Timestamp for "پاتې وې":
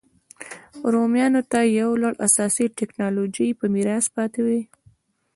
4.15-4.61